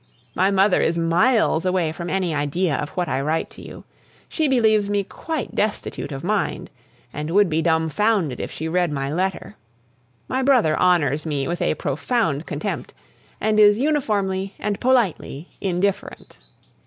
My 0.33 0.49
mother 0.49 0.81
is 0.81 0.97
miles 0.97 1.63
away 1.63 1.91
from 1.91 2.09
any 2.09 2.33
idea 2.33 2.75
of 2.75 2.89
what 2.97 3.07
I 3.07 3.21
write 3.21 3.51
to 3.51 3.61
you. 3.61 3.83
She 4.27 4.47
believes 4.47 4.89
me 4.89 5.03
quite 5.03 5.53
destitute 5.53 6.11
of 6.11 6.23
mind, 6.23 6.71
and 7.13 7.29
would 7.29 7.51
be 7.51 7.61
dumfounded 7.61 8.39
if 8.39 8.49
she 8.49 8.67
read 8.67 8.91
my 8.91 9.13
letter. 9.13 9.57
My 10.27 10.41
brother 10.41 10.75
honors 10.77 11.27
me 11.27 11.47
with 11.47 11.61
a 11.61 11.75
profound 11.75 12.47
contempt, 12.47 12.95
and 13.39 13.59
is 13.59 13.77
uniformly 13.77 14.55
and 14.57 14.79
politely 14.79 15.49
indifferent. 15.61 16.39